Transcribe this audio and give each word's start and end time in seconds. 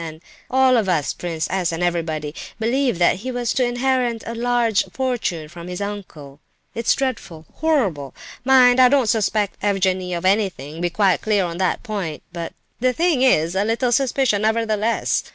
And 0.03 0.19
I—all 0.49 0.77
of 0.77 0.89
us—Prince 0.89 1.47
S. 1.51 1.71
and 1.71 1.83
everybody, 1.83 2.33
believed 2.59 2.97
that 2.97 3.17
he 3.17 3.31
was 3.31 3.53
to 3.53 3.63
inherit 3.63 4.23
a 4.25 4.33
large 4.33 4.83
fortune 4.91 5.47
from 5.47 5.67
this 5.67 5.79
uncle. 5.79 6.39
It's 6.73 6.95
dreadful, 6.95 7.45
horrible! 7.57 8.15
Mind, 8.43 8.79
I 8.79 8.89
don't 8.89 9.05
suspect 9.05 9.61
Evgenie 9.61 10.15
of 10.17 10.25
anything, 10.25 10.81
be 10.81 10.89
quite 10.89 11.21
clear 11.21 11.45
on 11.45 11.59
that 11.59 11.83
point; 11.83 12.23
but 12.33 12.53
the 12.79 12.93
thing 12.93 13.21
is 13.21 13.53
a 13.53 13.63
little 13.63 13.91
suspicious, 13.91 14.39
nevertheless. 14.41 15.23